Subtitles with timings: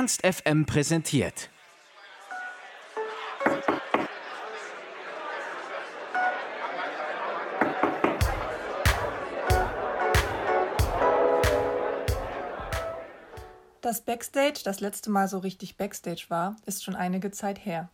[0.00, 1.50] Ernst FM präsentiert.
[13.82, 17.90] Das Backstage, das letzte Mal so richtig Backstage war, ist schon einige Zeit her.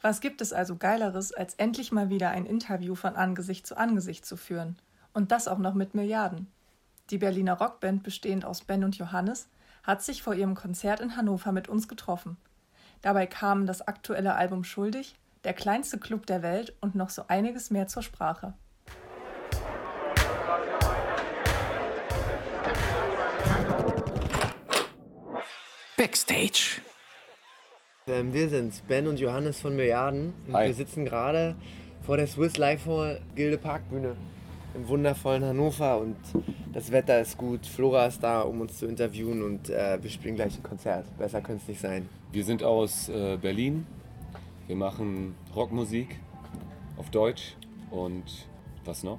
[0.00, 4.24] Was gibt es also Geileres, als endlich mal wieder ein Interview von Angesicht zu Angesicht
[4.24, 4.78] zu führen?
[5.12, 6.46] Und das auch noch mit Milliarden.
[7.10, 9.48] Die Berliner Rockband, bestehend aus Ben und Johannes,
[9.88, 12.36] hat sich vor ihrem Konzert in Hannover mit uns getroffen.
[13.00, 17.70] Dabei kamen das aktuelle Album Schuldig, der kleinste Club der Welt und noch so einiges
[17.70, 18.52] mehr zur Sprache.
[25.96, 26.82] Backstage.
[28.06, 30.34] Ähm, wir sind Ben und Johannes von Milliarden.
[30.48, 30.66] Und Hi.
[30.66, 31.56] wir sitzen gerade
[32.02, 34.16] vor der Swiss Life Hall Gilde Parkbühne
[34.78, 36.16] im wundervollen Hannover und
[36.72, 37.66] das Wetter ist gut.
[37.66, 41.04] Flora ist da, um uns zu interviewen und äh, wir spielen gleich ein Konzert.
[41.18, 42.08] Besser könnte es nicht sein.
[42.30, 43.86] Wir sind aus äh, Berlin.
[44.66, 46.20] Wir machen Rockmusik
[46.96, 47.56] auf Deutsch
[47.90, 48.24] und
[48.84, 49.18] was noch?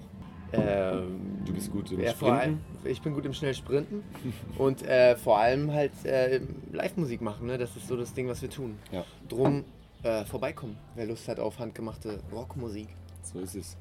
[0.53, 2.91] Ähm, Du bist gut im ja, vor allem, Sprinten.
[2.91, 4.03] ich bin gut im schnell Sprinten
[4.57, 6.39] und äh, vor allem halt äh,
[6.71, 7.47] Live-Musik machen.
[7.47, 7.57] Ne?
[7.57, 8.77] Das ist so das Ding, was wir tun.
[8.91, 9.65] Ja, Drum
[10.03, 12.87] äh, vorbeikommen, wer Lust hat auf handgemachte Rockmusik.
[13.21, 13.77] so ist es.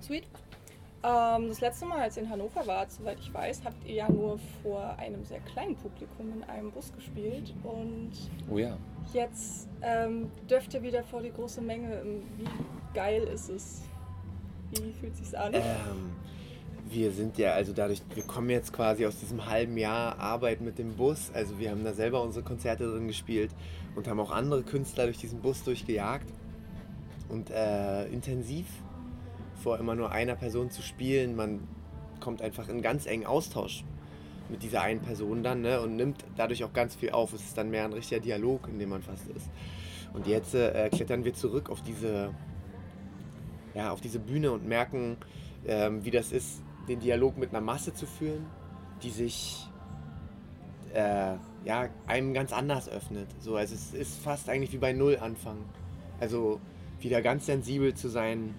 [0.00, 0.24] Sweet.
[1.04, 4.10] Ähm, das letzte Mal, als ihr in Hannover wart, soweit ich weiß, habt ihr ja
[4.10, 7.52] nur vor einem sehr kleinen Publikum in einem Bus gespielt.
[7.62, 8.12] Und
[8.50, 8.76] Oh ja.
[9.12, 12.02] jetzt ähm, dürft ihr wieder vor die große Menge.
[12.38, 12.48] Wie
[12.94, 13.82] geil ist es?
[14.70, 15.52] Wie fühlt sich's an?
[15.52, 16.12] Ähm,
[16.88, 20.78] wir sind ja, also dadurch, wir kommen jetzt quasi aus diesem halben Jahr Arbeit mit
[20.78, 21.30] dem Bus.
[21.34, 23.50] Also wir haben da selber unsere Konzerte drin gespielt
[23.94, 26.32] und haben auch andere Künstler durch diesen Bus durchgejagt.
[27.28, 28.66] Und äh, intensiv
[29.64, 31.66] vor immer nur einer Person zu spielen, man
[32.20, 33.82] kommt einfach in ganz engen Austausch
[34.50, 37.32] mit dieser einen Person dann ne, und nimmt dadurch auch ganz viel auf.
[37.32, 39.48] Es ist dann mehr ein richtiger Dialog, in dem man fast ist.
[40.12, 42.34] Und jetzt äh, klettern wir zurück auf diese,
[43.74, 45.16] ja, auf diese Bühne und merken,
[45.66, 48.44] ähm, wie das ist, den Dialog mit einer Masse zu führen,
[49.02, 49.66] die sich
[50.92, 53.28] äh, ja, einem ganz anders öffnet.
[53.40, 55.64] So, also es ist fast eigentlich wie bei Null anfangen.
[56.20, 56.60] Also
[57.00, 58.54] wieder ganz sensibel zu sein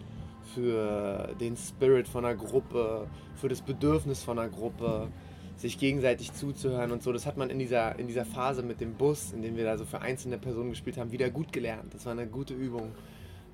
[0.54, 5.10] für den Spirit von einer Gruppe, für das Bedürfnis von einer Gruppe,
[5.58, 7.14] sich gegenseitig zuzuhören und so.
[7.14, 9.78] Das hat man in dieser, in dieser Phase mit dem Bus, in dem wir da
[9.78, 11.94] so für einzelne Personen gespielt haben, wieder gut gelernt.
[11.94, 12.92] Das war eine gute Übung,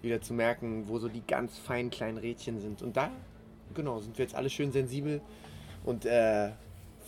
[0.01, 2.81] wieder zu merken, wo so die ganz feinen kleinen Rädchen sind.
[2.81, 3.11] Und da,
[3.75, 5.21] genau, sind wir jetzt alle schön sensibel
[5.83, 6.49] und äh,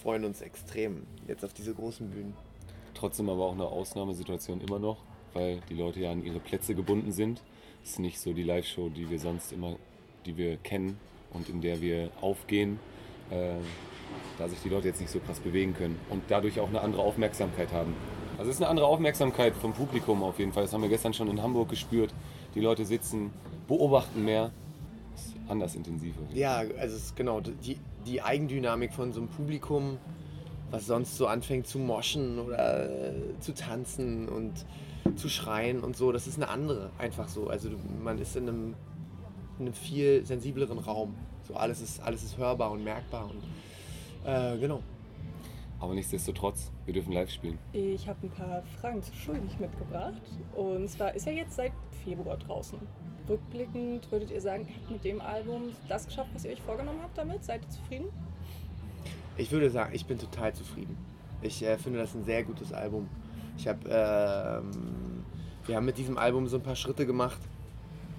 [0.02, 2.36] freuen uns extrem jetzt auf diese großen Bühnen.
[2.94, 4.98] Trotzdem aber auch eine Ausnahmesituation immer noch,
[5.34, 7.42] weil die Leute ja an ihre Plätze gebunden sind.
[7.84, 9.76] Es ist nicht so die Live-Show, die wir sonst immer,
[10.26, 10.98] die wir kennen
[11.34, 12.80] und in der wir aufgehen,
[13.30, 13.56] äh,
[14.38, 17.02] da sich die Leute jetzt nicht so krass bewegen können und dadurch auch eine andere
[17.02, 17.94] Aufmerksamkeit haben.
[18.38, 20.64] Also es ist eine andere Aufmerksamkeit vom Publikum auf jeden Fall.
[20.64, 22.14] Das haben wir gestern schon in Hamburg gespürt.
[22.56, 23.32] Die Leute sitzen,
[23.68, 24.52] beobachten mehr.
[25.12, 26.22] Das ist anders intensiver.
[26.34, 29.98] Ja, also es ist genau die, die Eigendynamik von so einem Publikum,
[30.72, 34.66] was sonst so anfängt zu moschen oder äh, zu tanzen und
[35.16, 37.47] zu schreien und so, das ist eine andere, einfach so.
[37.47, 37.69] Also
[38.03, 38.75] man ist in einem,
[39.59, 41.16] in einem viel sensibleren Raum.
[41.47, 43.44] So alles ist, alles ist hörbar und merkbar und
[44.25, 44.81] äh, genau.
[45.80, 47.59] Aber nichtsdestotrotz, wir dürfen live spielen.
[47.74, 50.22] Ich habe ein paar Fragen zu Schuldig mitgebracht.
[50.56, 51.74] Und zwar ist er jetzt seit
[52.06, 52.80] Februar draußen.
[53.28, 57.00] Rückblickend würdet ihr sagen, ihr habt mit dem Album das geschafft, was ihr euch vorgenommen
[57.02, 57.44] habt damit?
[57.44, 58.06] Seid ihr zufrieden?
[59.38, 60.97] Ich würde sagen, ich bin total zufrieden.
[61.42, 63.09] Ich äh, finde das ein sehr gutes Album.
[63.58, 65.24] Ich habe, ähm,
[65.66, 67.40] wir haben mit diesem Album so ein paar Schritte gemacht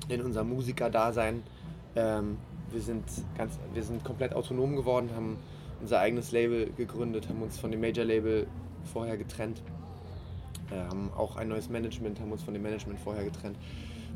[0.09, 1.43] in unserem Musikerdasein.
[1.97, 2.39] Ähm,
[2.71, 3.05] wir sind
[3.37, 5.37] ganz, wir sind komplett autonom geworden, haben
[5.81, 8.47] unser eigenes Label gegründet, haben uns von dem Major-Label
[8.93, 9.63] vorher getrennt,
[10.71, 13.57] äh, haben auch ein neues Management, haben uns von dem Management vorher getrennt,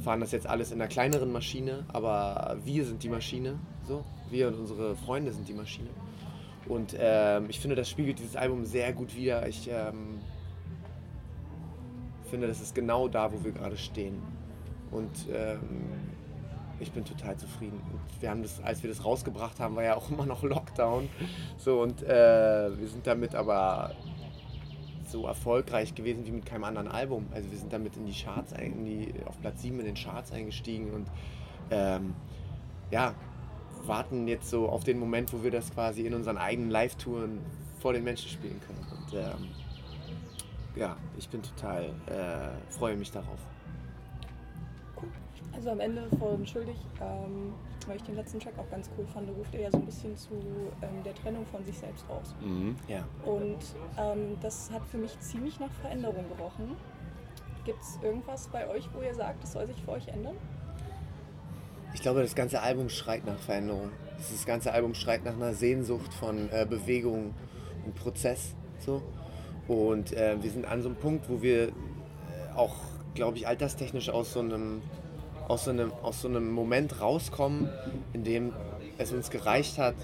[0.03, 4.49] fahren das jetzt alles in einer kleineren Maschine, aber wir sind die Maschine, so, wir
[4.49, 5.89] und unsere Freunde sind die Maschine.
[6.67, 9.49] Und ähm, ich finde, das spiegelt dieses Album sehr gut wider.
[9.49, 10.19] Ich ähm,
[12.29, 14.23] finde, das ist genau da, wo wir gerade stehen.
[14.91, 15.59] Und ähm,
[16.81, 17.81] ich bin total zufrieden.
[17.93, 21.09] Und wir haben das, als wir das rausgebracht haben, war ja auch immer noch Lockdown.
[21.59, 23.95] So und äh, wir sind damit aber
[25.07, 27.27] so erfolgreich gewesen wie mit keinem anderen Album.
[27.33, 30.33] Also wir sind damit in die Charts, in die, auf Platz 7 in den Charts
[30.33, 31.07] eingestiegen und
[31.71, 32.15] ähm,
[32.91, 33.15] ja,
[33.85, 37.39] warten jetzt so auf den Moment, wo wir das quasi in unseren eigenen Live-Touren
[37.81, 38.87] vor den Menschen spielen können.
[38.91, 39.49] Und ähm,
[40.77, 43.39] ja, ich bin total, äh, freue mich darauf.
[45.53, 47.53] Also am Ende von Schuldig, ähm,
[47.87, 50.17] weil ich den letzten Track auch ganz cool fand, ruft er ja so ein bisschen
[50.17, 50.35] zu
[50.83, 52.35] ähm, der Trennung von sich selbst aus.
[52.41, 52.77] Mhm.
[52.87, 53.05] Ja.
[53.25, 53.59] Und
[53.97, 56.77] ähm, das hat für mich ziemlich nach Veränderung gerochen.
[57.65, 60.37] Gibt es irgendwas bei euch, wo ihr sagt, das soll sich für euch ändern?
[61.93, 63.91] Ich glaube, das ganze Album schreit nach Veränderung.
[64.17, 67.35] Das ganze Album schreit nach einer Sehnsucht von äh, Bewegung
[67.85, 68.55] und Prozess.
[68.79, 69.03] So.
[69.69, 71.71] Und äh, wir sind an so einem Punkt, wo wir äh,
[72.57, 72.75] auch,
[73.15, 74.83] glaube ich, alterstechnisch aus so einem
[75.47, 77.71] aus so, einem, aus so einem Moment rauskommen,
[78.13, 78.53] in dem
[78.99, 79.95] es uns gereicht hat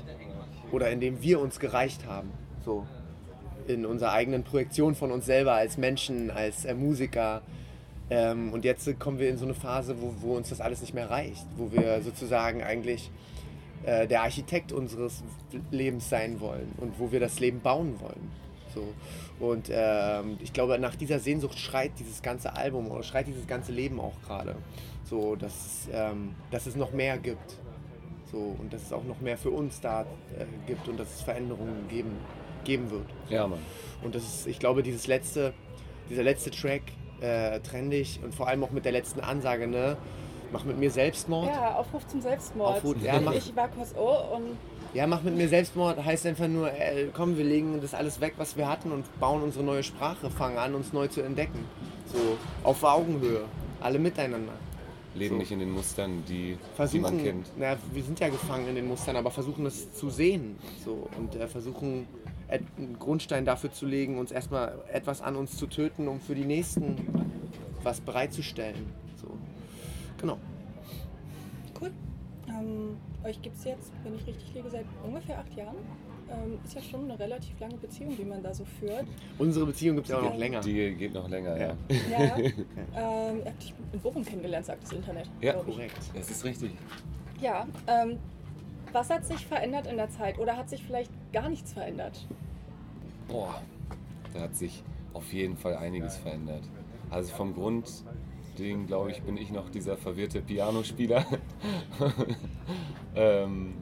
[0.73, 2.31] oder in dem wir uns gereicht haben.
[2.65, 2.87] So
[3.67, 7.43] in unserer eigenen Projektion von uns selber als Menschen, als äh, Musiker.
[8.11, 10.95] Ähm, und jetzt kommen wir in so eine Phase, wo, wo, uns das alles nicht
[10.95, 13.11] mehr reicht, wo wir sozusagen eigentlich
[13.85, 15.23] äh, der Architekt unseres
[15.71, 18.31] Lebens sein wollen und wo wir das Leben bauen wollen.
[18.75, 18.93] So.
[19.45, 23.73] Und ähm, ich glaube, nach dieser Sehnsucht schreit dieses ganze Album oder schreit dieses ganze
[23.73, 24.57] Leben auch gerade.
[25.05, 27.59] So, dass, ähm, dass es noch mehr gibt.
[28.31, 31.23] So, und dass es auch noch mehr für uns da äh, gibt und dass es
[31.23, 32.17] Veränderungen geben,
[32.65, 33.07] geben wird.
[33.29, 33.61] Ja, Mann.
[34.03, 35.53] Und das ist, ich glaube, dieses letzte,
[36.11, 36.83] dieser letzte Track,
[37.21, 39.97] äh, trendig und vor allem auch mit der letzten Ansage, ne?
[40.53, 41.49] Mach mit mir Selbstmord.
[41.49, 42.77] Ja, Aufruf zum Selbstmord.
[42.77, 44.57] Aufruf, ja, mach, ich war kurz oh und.
[44.95, 48.35] Ja, mach mit mir Selbstmord heißt einfach nur, äh, komm, wir legen das alles weg,
[48.37, 51.65] was wir hatten und bauen unsere neue Sprache, fangen an, uns neu zu entdecken.
[52.13, 53.45] So, auf Augenhöhe,
[53.81, 54.53] alle miteinander
[55.15, 55.39] leben so.
[55.39, 56.59] nicht in den Mustern, die,
[56.93, 57.51] die man kennt.
[57.57, 61.35] Na, wir sind ja gefangen in den Mustern, aber versuchen es zu sehen so, und
[61.37, 62.07] äh, versuchen
[62.49, 66.45] einen Grundstein dafür zu legen, uns erstmal etwas an uns zu töten, um für die
[66.45, 66.97] Nächsten
[67.83, 68.87] was bereitzustellen.
[69.21, 69.29] So.
[70.21, 70.39] Genau.
[71.81, 71.91] Cool.
[72.49, 75.77] Ähm, euch gibt es jetzt, wenn ich richtig liege, seit ungefähr acht Jahren
[76.31, 79.07] ähm, ist ja schon eine relativ lange Beziehung, die man da so führt.
[79.39, 80.61] Unsere Beziehung gibt es ja auch noch länger.
[80.61, 81.77] Die geht noch länger, ja.
[82.11, 85.31] Ja, ja ähm, ihr habt dich in Bochum kennengelernt, sagt das Internet.
[85.41, 85.99] Ja, korrekt.
[86.15, 86.73] Das ist richtig.
[87.41, 88.19] Ja, ähm,
[88.93, 92.27] was hat sich verändert in der Zeit oder hat sich vielleicht gar nichts verändert?
[93.29, 93.61] Boah,
[94.33, 94.83] da hat sich
[95.13, 96.63] auf jeden Fall einiges verändert.
[97.11, 101.25] Also vom Grundding, glaube ich, bin ich noch dieser verwirrte Pianospieler.
[103.15, 103.75] ähm,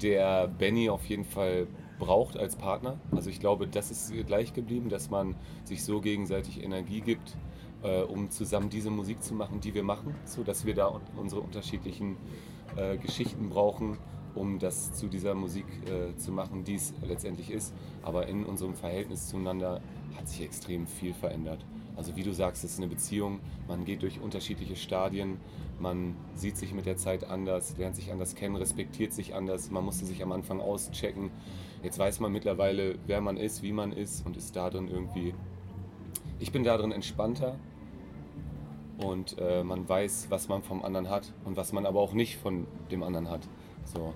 [0.00, 1.66] der Benny auf jeden Fall
[1.98, 2.98] braucht als Partner.
[3.12, 7.36] Also ich glaube, das ist gleich geblieben, dass man sich so gegenseitig Energie gibt,
[7.82, 11.42] äh, um zusammen diese Musik zu machen, die wir machen, so dass wir da unsere
[11.42, 12.16] unterschiedlichen
[12.76, 13.98] äh, Geschichten brauchen,
[14.34, 17.74] um das zu dieser Musik äh, zu machen, die es letztendlich ist.
[18.02, 19.80] Aber in unserem Verhältnis zueinander
[20.16, 21.64] hat sich extrem viel verändert.
[22.00, 25.36] Also wie du sagst, es ist eine Beziehung, man geht durch unterschiedliche Stadien,
[25.78, 29.70] man sieht sich mit der Zeit anders, lernt sich anders kennen, respektiert sich anders.
[29.70, 31.30] Man musste sich am Anfang auschecken.
[31.82, 35.34] Jetzt weiß man mittlerweile, wer man ist, wie man ist und ist darin irgendwie.
[36.38, 37.56] Ich bin darin entspannter
[38.96, 42.38] und äh, man weiß, was man vom anderen hat und was man aber auch nicht
[42.38, 43.46] von dem anderen hat.
[43.84, 44.14] So.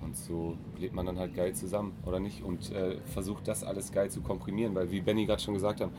[0.00, 2.42] Und so lebt man dann halt geil zusammen, oder nicht?
[2.42, 5.90] Und äh, versucht das alles geil zu komprimieren, weil wie Benny gerade schon gesagt hat,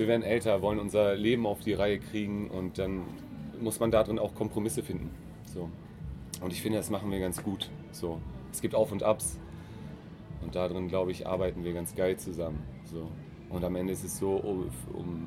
[0.00, 3.02] wir werden älter, wollen unser Leben auf die Reihe kriegen und dann
[3.60, 5.10] muss man darin auch Kompromisse finden.
[5.44, 5.70] So.
[6.40, 7.70] Und ich finde, das machen wir ganz gut.
[7.92, 8.18] So.
[8.50, 9.38] Es gibt Auf und Abs.
[10.42, 12.62] Und darin, glaube ich, arbeiten wir ganz geil zusammen.
[12.84, 13.08] So.
[13.50, 15.26] Und am Ende ist es so, um, um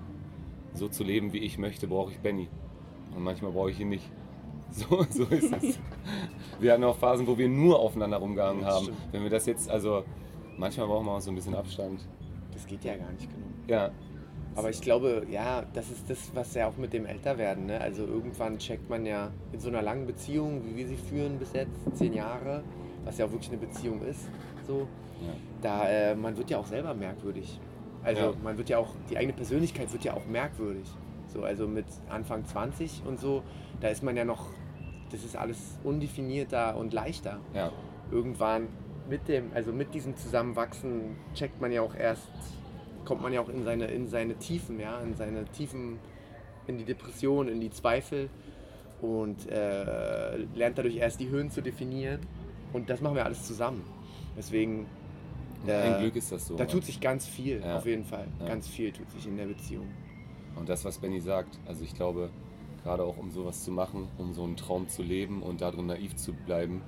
[0.74, 2.50] so zu leben, wie ich möchte, brauche ich Benny.
[3.16, 4.10] Und manchmal brauche ich ihn nicht.
[4.72, 5.80] So, so ist es.
[6.60, 8.90] wir hatten auch Phasen, wo wir nur aufeinander rumgegangen haben.
[9.12, 10.04] Wenn wir das jetzt, also
[10.58, 12.00] manchmal brauchen wir auch so ein bisschen Abstand.
[12.54, 13.51] Das geht ja gar nicht genug.
[13.68, 13.92] Ja,
[14.55, 17.81] aber ich glaube, ja, das ist das, was ja auch mit dem Älterwerden, ne?
[17.81, 21.53] Also irgendwann checkt man ja in so einer langen Beziehung, wie wir sie führen bis
[21.53, 22.63] jetzt, zehn Jahre,
[23.03, 24.27] was ja auch wirklich eine Beziehung ist,
[24.67, 24.88] so,
[25.22, 25.33] ja.
[25.62, 27.60] da, äh, man wird ja auch selber merkwürdig.
[28.03, 28.33] Also ja.
[28.43, 30.88] man wird ja auch, die eigene Persönlichkeit wird ja auch merkwürdig.
[31.27, 33.43] So, also mit Anfang 20 und so,
[33.81, 34.48] da ist man ja noch,
[35.12, 37.39] das ist alles undefinierter und leichter.
[37.53, 37.72] Ja.
[38.12, 38.67] Irgendwann
[39.10, 42.29] mit dem, also mit diesem Zusammenwachsen checkt man ja auch erst,
[43.05, 46.00] kommt man ja auch in seine, in seine Tiefen, ja, in seine Tiefen,
[46.67, 48.29] in die Depression, in die Zweifel
[49.01, 52.22] und äh, lernt dadurch erst die Höhen zu definieren.
[52.72, 53.83] Und das machen wir alles zusammen.
[54.38, 54.88] Deswegen.
[55.67, 56.55] Äh, ein Glück ist das so.
[56.55, 57.77] Da tut sich ganz viel, ja.
[57.77, 58.27] auf jeden Fall.
[58.39, 58.48] Ja.
[58.48, 59.88] Ganz viel tut sich in der Beziehung.
[60.55, 62.29] Und das, was Benny sagt, also ich glaube,
[62.83, 66.15] gerade auch um sowas zu machen, um so einen Traum zu leben und darin naiv
[66.15, 66.81] zu bleiben,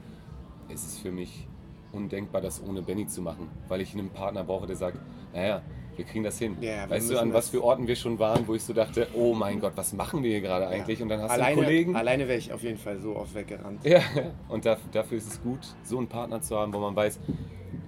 [0.70, 1.48] ist es für mich
[1.92, 3.50] undenkbar, das ohne Benny zu machen.
[3.68, 5.00] Weil ich einen Partner brauche, der sagt,
[5.34, 5.62] naja,
[5.98, 6.58] wir kriegen das hin.
[6.62, 9.34] Ja, weißt du, an was für Orten wir schon waren, wo ich so dachte, oh
[9.34, 11.02] mein Gott, was machen wir hier gerade eigentlich?
[11.02, 11.96] Und dann hast alleine, du einen Kollegen.
[11.96, 13.86] Alleine wäre ich auf jeden Fall so oft weggerannt.
[13.86, 14.02] Ja,
[14.50, 17.20] und dafür ist es gut, so einen Partner zu haben, wo man weiß,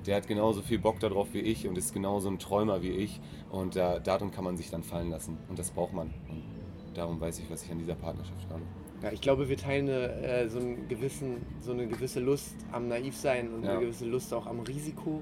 [0.06, 3.20] der hat genauso viel Bock darauf wie ich und ist genauso ein Träumer wie ich.
[3.50, 5.38] Und äh, darin kann man sich dann fallen lassen.
[5.50, 6.14] Und das braucht man.
[6.88, 8.62] Und darum weiß ich, was ich an dieser Partnerschaft habe.
[9.04, 10.60] Ja, ich glaube, wir teilen eine, äh, so,
[10.90, 13.72] gewissen, so eine gewisse Lust am Naivsein und Ja.
[13.72, 15.22] eine gewisse Lust auch am Risiko.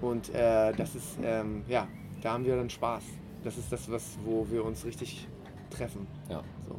[0.00, 1.86] Und äh, das ist, ähm, ja,
[2.22, 3.02] da haben wir dann Spaß.
[3.44, 5.26] Das ist das, was, wo wir uns richtig
[5.70, 6.06] treffen.
[6.28, 6.42] Ja.
[6.68, 6.76] So.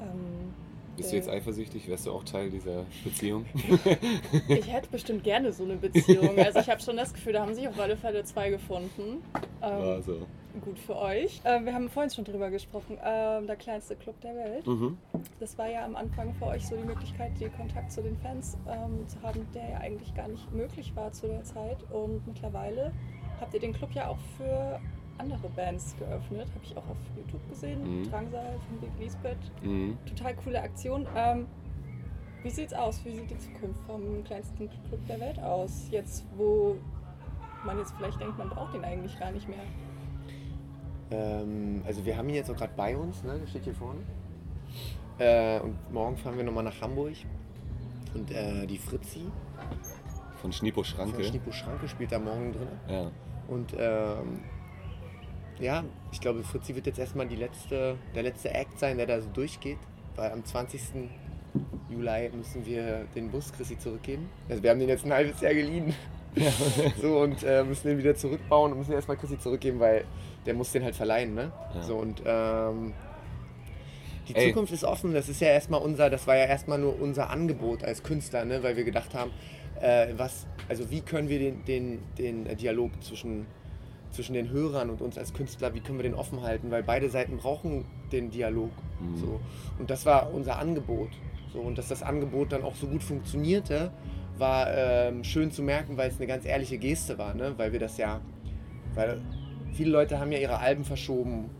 [0.00, 0.54] Ähm,
[0.96, 1.88] Bist äh, du jetzt eifersüchtig?
[1.88, 3.46] Wärst du auch Teil dieser Beziehung?
[4.48, 6.38] Ich hätte bestimmt gerne so eine Beziehung.
[6.38, 9.22] Also ich habe schon das Gefühl, da haben sich auf alle Fälle zwei gefunden.
[9.62, 10.26] Ähm, Also.
[10.62, 11.40] Gut für euch.
[11.44, 12.98] Ähm, wir haben vorhin schon drüber gesprochen.
[13.04, 14.66] Ähm, der kleinste Club der Welt.
[14.66, 14.96] Mhm.
[15.38, 18.56] Das war ja am Anfang für euch so die Möglichkeit, den Kontakt zu den Fans
[18.68, 21.78] ähm, zu haben, der ja eigentlich gar nicht möglich war zu der Zeit.
[21.90, 22.92] Und mittlerweile
[23.40, 24.80] habt ihr den Club ja auch für
[25.18, 26.48] andere Bands geöffnet.
[26.54, 28.00] Habe ich auch auf YouTube gesehen.
[28.00, 28.10] Mhm.
[28.10, 29.36] Drangsal von Big Lisbeth.
[29.62, 29.98] Mhm.
[30.06, 31.06] Total coole Aktion.
[31.14, 31.46] Ähm,
[32.42, 33.04] wie sieht's aus?
[33.04, 35.88] Wie sieht die Zukunft vom kleinsten Club der Welt aus?
[35.90, 36.76] Jetzt, wo
[37.64, 39.58] man jetzt vielleicht denkt, man braucht ihn eigentlich gar nicht mehr.
[41.10, 43.38] Ähm, also wir haben ihn jetzt auch gerade bei uns, ne?
[43.38, 44.00] der steht hier vorne.
[45.18, 47.14] Äh, und morgen fahren wir nochmal nach Hamburg.
[48.14, 49.20] Und äh, die Fritzi
[50.40, 51.24] Von Schnipo von Schranke.
[51.24, 52.68] Schnipo Schranke spielt da morgen drin.
[52.88, 53.10] Ja.
[53.48, 54.40] Und ähm,
[55.58, 59.20] ja, ich glaube, Fritzi wird jetzt erstmal die letzte, der letzte Act sein, der da
[59.20, 59.78] so durchgeht.
[60.16, 61.08] Weil am 20.
[61.90, 64.28] Juli müssen wir den Bus Chrissy zurückgeben.
[64.48, 65.94] Also wir haben den jetzt ein halbes Jahr geliehen.
[67.00, 70.04] so und äh, müssen den wieder zurückbauen und müssen erstmal Chrissy zurückgeben, weil
[70.46, 71.52] der muss den halt verleihen, ne?
[71.74, 71.82] Ja.
[71.82, 72.94] So und ähm,
[74.28, 74.48] die Ey.
[74.48, 75.14] Zukunft ist offen.
[75.14, 78.62] Das ist ja erstmal unser, das war ja erstmal nur unser Angebot als Künstler, ne?
[78.62, 79.30] Weil wir gedacht haben,
[79.80, 83.46] äh, was, also wie können wir den, den, den Dialog zwischen,
[84.10, 86.70] zwischen den Hörern und uns als Künstler, wie können wir den offen halten?
[86.70, 88.70] Weil beide Seiten brauchen den Dialog.
[89.00, 89.16] Mhm.
[89.16, 89.40] So.
[89.78, 91.10] Und das war unser Angebot.
[91.52, 91.60] So.
[91.60, 93.92] Und dass das Angebot dann auch so gut funktionierte,
[94.38, 97.54] war ähm, schön zu merken, weil es eine ganz ehrliche Geste war, ne?
[97.56, 98.20] Weil wir das ja,
[98.94, 99.22] weil
[99.76, 101.50] viele Leute haben ja ihre Alben verschoben,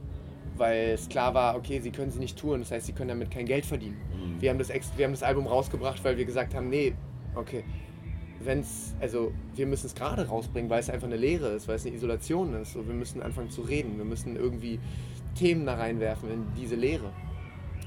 [0.56, 3.30] weil es klar war, okay, sie können sie nicht touren, das heißt, sie können damit
[3.30, 3.96] kein Geld verdienen.
[3.96, 4.40] Mhm.
[4.40, 6.94] Wir haben das, wir haben das Album rausgebracht, weil wir gesagt haben, nee,
[7.34, 7.62] okay,
[8.40, 11.86] wenn's, also wir müssen es gerade rausbringen, weil es einfach eine Lehre ist, weil es
[11.86, 12.72] eine Isolation ist.
[12.72, 14.80] So, wir müssen anfangen zu reden, wir müssen irgendwie
[15.34, 17.12] Themen da reinwerfen in diese Lehre.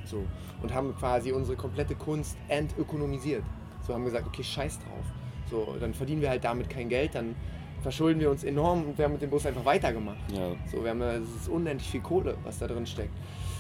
[0.06, 0.24] So.
[0.62, 3.44] Und haben quasi unsere komplette Kunst entökonomisiert.
[3.86, 5.06] So haben gesagt, okay, scheiß drauf.
[5.50, 7.36] So, dann verdienen wir halt damit kein Geld, dann
[7.82, 10.18] verschulden wir uns enorm und wir haben mit dem Bus einfach weitergemacht.
[10.34, 10.52] Ja.
[10.72, 13.14] So, wir haben, es ist unendlich viel Kohle, was da drin steckt.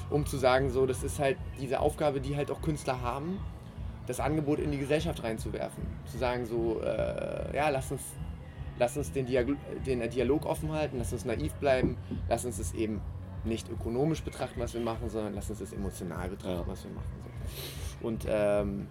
[0.09, 3.39] Um zu sagen, so, das ist halt diese Aufgabe, die halt auch Künstler haben,
[4.07, 5.83] das Angebot in die Gesellschaft reinzuwerfen.
[6.05, 8.01] Zu sagen, so, äh, ja, lass uns,
[8.79, 9.47] lass uns den, Diag
[9.85, 11.95] den Dialog offen halten, lass uns naiv bleiben,
[12.27, 13.01] lass uns es eben
[13.45, 16.67] nicht ökonomisch betrachten, was wir machen, sondern lass uns es emotional betrachten, Ja.
[16.67, 17.07] was wir machen.
[18.01, 18.07] So.
[18.07, 18.87] Und ähm,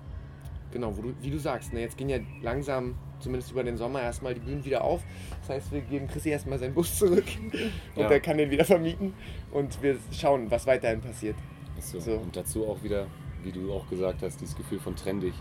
[0.73, 4.35] genau, du, wie du sagst, ne, jetzt gehen ja langsam, zumindest über den Sommer, erstmal
[4.35, 5.03] die Bühnen wieder auf.
[5.41, 7.25] Das heißt, wir geben Chrissy erstmal seinen Bus zurück
[7.95, 8.09] und Ja.
[8.09, 9.15] der kann den wieder vermieten
[9.53, 11.37] und wir schauen, was weiterhin passiert.
[11.81, 12.01] So.
[12.01, 12.13] So.
[12.13, 13.07] Und dazu auch wieder,
[13.43, 15.35] wie du auch gesagt hast, dieses Gefühl von trendig.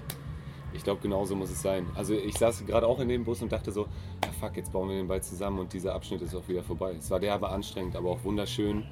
[0.74, 1.88] Ich glaube, genauso muss es sein.
[1.96, 3.86] Also ich saß gerade auch in dem Bus und dachte so,
[4.22, 6.94] ah fuck, jetzt bauen wir den bald zusammen und dieser Abschnitt ist auch wieder vorbei.
[6.98, 8.84] Es war derbe anstrengend, aber auch wunderschön.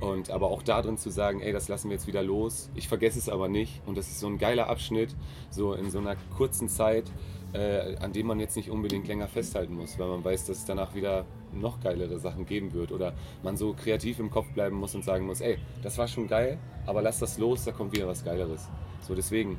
[0.00, 2.70] Und aber auch da drin zu sagen, ey, das lassen wir jetzt wieder los.
[2.74, 3.80] Ich vergesse es aber nicht.
[3.86, 5.14] Und das ist so ein geiler Abschnitt,
[5.50, 7.10] so in so einer kurzen Zeit,
[7.52, 10.64] äh, an dem man jetzt nicht unbedingt länger festhalten muss, weil man weiß, dass es
[10.64, 12.92] danach wieder noch geilere Sachen geben wird.
[12.92, 16.26] Oder man so kreativ im Kopf bleiben muss und sagen muss, ey, das war schon
[16.26, 18.68] geil, aber lass das los, da kommt wieder was Geileres.
[19.00, 19.58] So deswegen.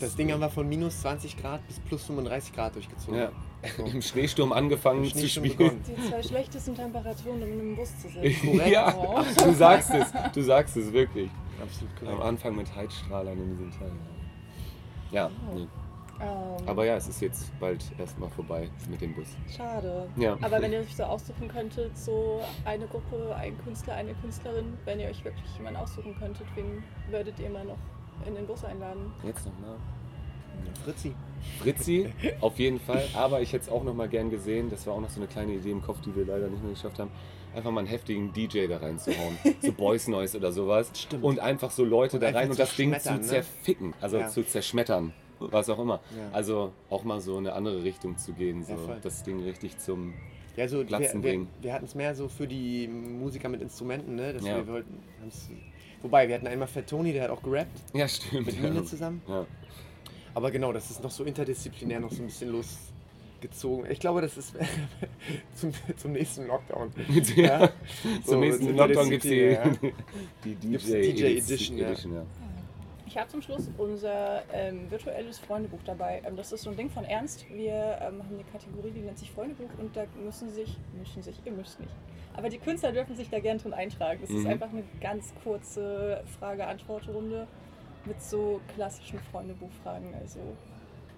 [0.00, 3.18] Das Ding haben wir von minus 20 Grad bis plus 35 Grad durchgezogen.
[3.18, 3.32] Ja,
[3.76, 3.84] So.
[3.86, 5.58] im Schneesturm angefangen Im zu Schneesturm spielen.
[5.58, 5.84] begonnen.
[6.04, 8.60] Die zwei schlechtesten Temperaturen, um in einem Bus zu sitzen.
[8.70, 9.20] Ja, Oh.
[9.44, 11.30] du sagst es, du sagst es wirklich.
[11.60, 12.22] Absolut Am korrekt.
[12.24, 13.90] Anfang mit Heizstrahlern in diesem Teil.
[15.10, 15.66] Ja, nee.
[16.20, 19.28] Ähm, aber ja, es ist jetzt bald erstmal vorbei mit dem Bus.
[19.56, 20.08] Schade.
[20.16, 20.36] Ja.
[20.42, 24.98] Aber wenn ihr euch so aussuchen könntet, so eine Gruppe, ein Künstler, eine Künstlerin, wenn
[24.98, 27.78] ihr euch wirklich jemanden aussuchen könntet, wen würdet ihr mal noch
[28.26, 29.12] in den Bus einladen?
[29.22, 29.76] Jetzt nochmal.
[30.84, 31.12] Fritzi.
[31.60, 32.06] Fritzi,
[32.40, 33.04] auf jeden Fall.
[33.14, 34.70] Aber ich hätte es auch noch mal gern gesehen.
[34.70, 36.72] Das war auch noch so eine kleine Idee im Kopf, die wir leider nicht mehr
[36.72, 37.10] geschafft haben.
[37.54, 39.38] Einfach mal einen heftigen DJ da reinzuhauen.
[39.62, 40.90] so Boys Noise oder sowas.
[40.94, 41.24] Stimmt.
[41.24, 43.20] Und einfach so Leute da einfach rein und das Ding zu ne?
[43.22, 43.94] zerficken.
[44.00, 44.28] Also Ja.
[44.28, 45.12] zu zerschmettern.
[45.40, 46.00] Was auch immer.
[46.16, 46.30] Ja.
[46.32, 48.64] Also auch mal so in eine andere Richtung zu gehen.
[48.64, 50.14] So Ja, das Ding richtig zum.
[50.56, 51.48] Ja, so, wir, Platzen wir, bringen.
[51.62, 54.32] wir hatten es mehr so für die Musiker mit Instrumenten, ne?
[54.32, 54.56] Dass Ja.
[54.56, 54.98] wir wollten,
[56.02, 58.46] wobei, wir hatten einmal Fat Tony, der hat auch gerappt, Ja, stimmt.
[58.46, 58.84] mit ja.
[58.84, 59.22] Zusammen.
[59.28, 59.46] Ja.
[60.38, 63.90] Aber genau, das ist noch so interdisziplinär, noch so ein bisschen losgezogen.
[63.90, 64.54] Ich glaube, das ist
[65.56, 66.92] zum, zum nächsten Lockdown.
[67.34, 67.70] ja.
[68.24, 69.94] So, Zum nächsten Lockdown gibt es die, interdisziplinär,
[70.44, 71.90] die Gibt's DJ, DJ Edition, ja.
[71.90, 72.26] ja.
[73.08, 76.22] Ich habe zum Schluss unser ähm, virtuelles Freundebuch dabei.
[76.24, 77.44] Ähm, das ist so ein Ding von Ernst.
[77.52, 81.34] Wir ähm, haben eine Kategorie, die nennt sich Freundebuch und da müssen sich, müssen sich,
[81.44, 81.90] ihr müsst nicht.
[82.36, 84.20] Aber die Künstler dürfen sich da gern drin eintragen.
[84.20, 84.50] Das ist Mhm.
[84.50, 87.48] einfach eine ganz kurze Frage-Antwort-Runde
[88.08, 90.14] mit so klassischen Freundebuchfragen.
[90.14, 90.40] Also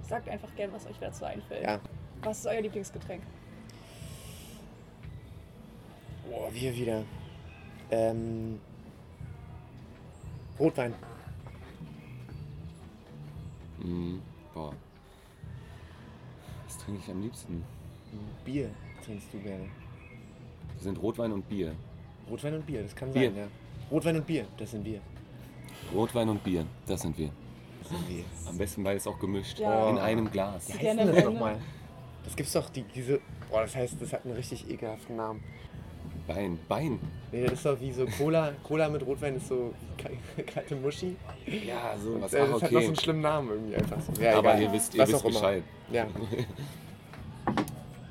[0.02, 1.62] sagt einfach gern, was euch dazu einfällt.
[1.62, 1.80] Ja.
[2.22, 3.22] Was ist euer Lieblingsgetränk?
[6.28, 7.04] Boah, wir wieder.
[7.90, 8.60] Ähm,
[10.58, 10.94] Rotwein.
[13.78, 14.20] Mhm.
[14.52, 14.74] Boah.
[16.66, 17.64] Was trinke ich am liebsten?
[18.44, 18.70] Bier
[19.04, 19.66] trinkst du gerne.
[20.74, 21.74] Das sind Rotwein und Bier.
[22.28, 23.30] Rotwein und Bier, das kann Bier.
[23.30, 23.46] sein, ja.
[23.90, 25.00] Rotwein und Bier, das sind wir.
[25.94, 27.30] Rotwein und Bier, das sind wir.
[27.82, 28.24] Das sind wir.
[28.48, 29.58] Am besten beides auch gemischt.
[29.58, 29.90] Ja.
[29.90, 30.68] In einem Glas.
[30.68, 31.58] Wie heißt denn das nochmal?
[32.24, 33.20] Das gibt's doch, die, diese.
[33.50, 35.42] Boah, das heißt, das hat einen richtig ekelhaften Namen.
[36.28, 36.58] Bein.
[36.68, 37.00] Bein.
[37.32, 38.52] Nee, das ist doch wie so Cola.
[38.62, 40.12] Cola mit Rotwein ist so kal-
[40.46, 41.16] kalte Muschi.
[41.46, 42.32] Ja, so was.
[42.32, 42.86] Äh, das hat noch so okay.
[42.86, 44.12] einen schlimmen Namen irgendwie einfach so.
[44.22, 44.62] Ja, Aber egal.
[44.62, 45.40] ihr wisst, ihr Was wisst auch immer.
[45.40, 45.62] Bescheid.
[45.90, 46.06] Ja.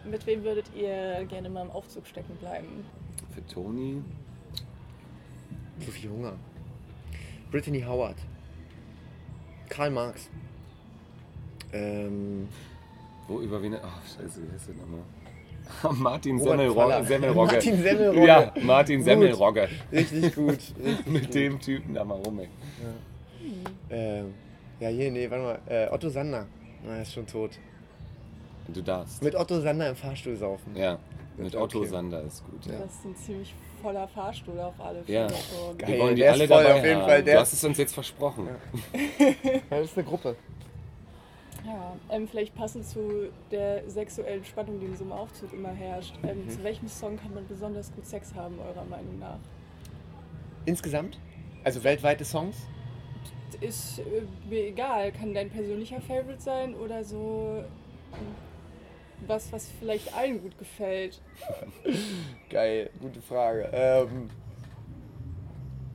[0.10, 2.84] Mit wem würdet ihr gerne mal im Aufzug stecken bleiben?
[3.34, 4.02] Für Toni.
[5.86, 6.34] Zu viel Hunger.
[7.52, 8.16] Brittany Howard.
[9.70, 10.30] Karl Marx.
[11.74, 12.48] Ähm,
[13.28, 13.76] Wo über wen?
[13.76, 15.02] Ach, scheiße, wie heißt der nochmal?
[16.02, 17.06] Martin Semmelrogge.
[17.06, 17.54] Semmelrogge.
[17.54, 18.26] Martin Semmelrogge.
[18.28, 19.06] Ja, Martin Gut.
[19.06, 19.70] Semmelrogge.
[19.92, 20.48] richtig gut.
[20.84, 21.36] Richtig Mit gut.
[21.36, 22.48] dem Typen da mal rum, ey.
[23.92, 24.34] Ähm,
[24.80, 25.60] ja, hier, nee, warte mal.
[25.68, 26.48] Äh, Otto Sander.
[26.84, 27.52] Na, er ist schon tot.
[28.68, 29.22] Du darfst.
[29.22, 30.76] Mit Otto Sander im Fahrstuhl saufen.
[30.76, 30.98] Ja,
[31.38, 31.64] mit Okay.
[31.64, 32.80] Otto Sander ist gut, ja.
[32.80, 35.28] Das ist ein ziemlich voller Fahrstuhl auf alle Ja.
[35.28, 35.70] Fälle.
[35.70, 35.90] Und Geil.
[35.94, 37.08] Wir wollen die der ist alle voll, dabei auf jeden haben.
[37.08, 38.48] Fall, der- Du hast es uns jetzt versprochen.
[38.48, 39.28] Ja,
[39.70, 40.36] das ist eine Gruppe.
[41.66, 46.14] Ja, ähm, vielleicht passend zu der sexuellen Spannung, die in so einem Aufzug immer herrscht.
[46.24, 46.50] Ähm, Mhm.
[46.50, 49.38] Zu welchem Song kann man besonders gut Sex haben, eurer Meinung nach?
[50.66, 51.20] Insgesamt?
[51.64, 52.56] Also weltweite Songs?
[53.62, 54.04] Ist äh,
[54.50, 57.64] mir egal, kann dein persönlicher Favorite sein oder so
[59.28, 61.22] was, was vielleicht allen gut gefällt.
[62.50, 63.70] Geil, gute Frage.
[63.72, 64.30] Ähm,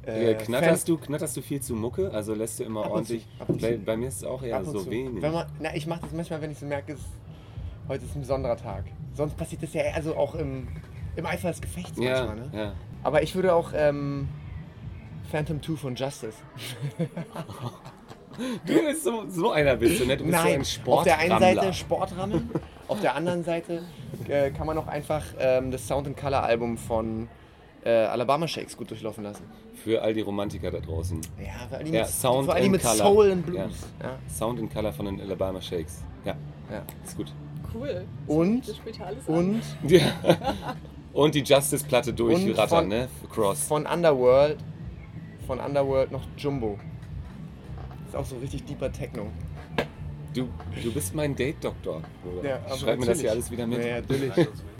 [0.06, 2.10] Äh, knatterst, du, knatterst du viel zu Mucke?
[2.12, 3.26] Also lässt du immer ordentlich.
[3.46, 4.90] zu, bei, bei mir ist es auch eher so zu.
[4.90, 5.22] wenig.
[5.22, 7.00] Wenn man, na, ich mache das manchmal, wenn ich so merke, es,
[7.88, 8.84] heute ist ein besonderer Tag.
[9.14, 10.68] Sonst passiert das ja eher also auch im,
[11.16, 12.36] im Eifer des Gefechts ja, manchmal.
[12.36, 12.50] Ne?
[12.52, 12.72] ja.
[13.02, 14.28] Aber ich würde auch ähm,
[15.30, 16.36] Phantom 2 von Justice.
[18.66, 20.16] Du bist so, so einer bist du, ne?
[20.16, 20.98] Du bist so Nein, ein Sport.
[20.98, 22.50] auf der einen Seite Sportrammeln,
[22.88, 23.82] auf der anderen Seite
[24.28, 27.28] äh, kann man auch einfach ähm, das Sound and Color Album von
[27.84, 29.44] äh, Alabama Shakes gut durchlaufen lassen.
[29.82, 31.20] Für all die Romantiker da draußen.
[31.38, 32.94] Ja, für all die Ja, mit, Sound für all die and mit Color.
[32.96, 33.86] Soul und Blues.
[34.02, 34.18] Ja.
[34.28, 36.02] Sound and Color von den Alabama Shakes.
[36.24, 36.34] Ja,
[36.70, 36.82] Ja.
[37.04, 37.32] ist gut.
[37.74, 38.04] Cool.
[38.26, 38.62] Und,
[39.26, 40.00] und Ja.
[41.12, 43.08] Und die Justice-Platte durchrattern, von- ne?
[43.32, 43.68] Cross.
[43.68, 44.56] von Underworld,
[45.46, 46.76] von Underworld noch Jumbo.
[48.08, 49.26] Ist auch so richtig deeper Techno.
[50.34, 50.48] Du,
[50.82, 52.02] du bist mein Date-Doktor.
[52.42, 53.84] Ja, Schreib mir das hier alles wieder mit.
[53.84, 54.32] Ja, natürlich.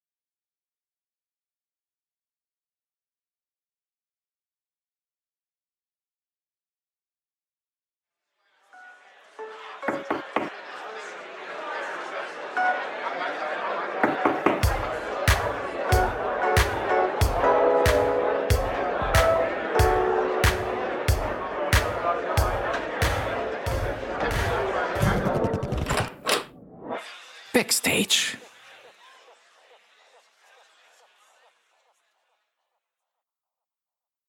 [27.64, 28.43] Backstage.